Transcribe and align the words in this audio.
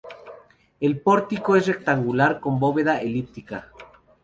El 0.79 0.99
pórtico 0.99 1.55
es 1.55 1.67
rectangular 1.67 2.39
con 2.39 2.59
bóveda 2.59 2.99
elíptica. 3.01 3.67